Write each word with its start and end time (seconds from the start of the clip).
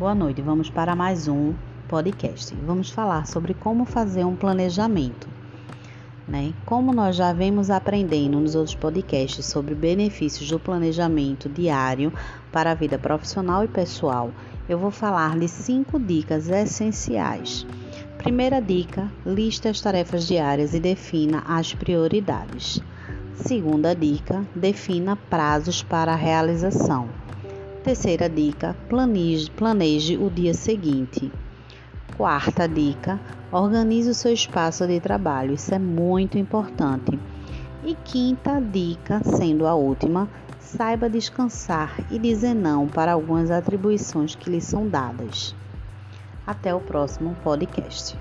Boa 0.00 0.14
noite, 0.14 0.40
vamos 0.40 0.70
para 0.70 0.96
mais 0.96 1.28
um 1.28 1.52
podcast. 1.86 2.54
Vamos 2.66 2.88
falar 2.88 3.26
sobre 3.26 3.52
como 3.52 3.84
fazer 3.84 4.24
um 4.24 4.34
planejamento. 4.34 5.28
Né? 6.26 6.54
Como 6.64 6.90
nós 6.90 7.16
já 7.16 7.34
vemos 7.34 7.68
aprendendo 7.68 8.40
nos 8.40 8.54
outros 8.54 8.74
podcasts 8.74 9.44
sobre 9.44 9.74
benefícios 9.74 10.48
do 10.48 10.58
planejamento 10.58 11.50
diário 11.50 12.10
para 12.50 12.70
a 12.70 12.74
vida 12.74 12.98
profissional 12.98 13.62
e 13.62 13.68
pessoal, 13.68 14.30
eu 14.66 14.78
vou 14.78 14.90
falar 14.90 15.38
de 15.38 15.46
cinco 15.48 15.98
dicas 15.98 16.48
essenciais. 16.48 17.66
Primeira 18.16 18.58
dica: 18.58 19.06
liste 19.26 19.68
as 19.68 19.82
tarefas 19.82 20.26
diárias 20.26 20.72
e 20.72 20.80
defina 20.80 21.42
as 21.46 21.74
prioridades. 21.74 22.80
Segunda 23.34 23.94
dica: 23.94 24.46
defina 24.54 25.14
prazos 25.14 25.82
para 25.82 26.14
a 26.14 26.16
realização. 26.16 27.06
Terceira 27.82 28.28
dica: 28.28 28.76
planeje, 28.90 29.50
planeje 29.52 30.18
o 30.18 30.28
dia 30.28 30.52
seguinte. 30.52 31.32
Quarta 32.14 32.68
dica: 32.68 33.18
organize 33.50 34.10
o 34.10 34.14
seu 34.14 34.34
espaço 34.34 34.86
de 34.86 35.00
trabalho. 35.00 35.54
Isso 35.54 35.74
é 35.74 35.78
muito 35.78 36.36
importante. 36.36 37.18
E 37.82 37.94
quinta 38.04 38.60
dica, 38.60 39.22
sendo 39.24 39.66
a 39.66 39.74
última, 39.74 40.28
saiba 40.58 41.08
descansar 41.08 41.98
e 42.10 42.18
dizer 42.18 42.52
não 42.52 42.86
para 42.86 43.12
algumas 43.12 43.50
atribuições 43.50 44.34
que 44.34 44.50
lhe 44.50 44.60
são 44.60 44.86
dadas. 44.86 45.54
Até 46.46 46.74
o 46.74 46.80
próximo 46.80 47.34
podcast. 47.42 48.14